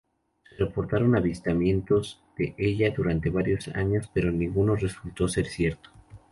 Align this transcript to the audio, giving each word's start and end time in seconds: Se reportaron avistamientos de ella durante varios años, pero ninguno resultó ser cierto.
Se 0.49 0.55
reportaron 0.55 1.15
avistamientos 1.15 2.23
de 2.35 2.55
ella 2.57 2.89
durante 2.89 3.29
varios 3.29 3.67
años, 3.67 4.09
pero 4.11 4.31
ninguno 4.31 4.75
resultó 4.75 5.27
ser 5.27 5.45
cierto. 5.45 5.91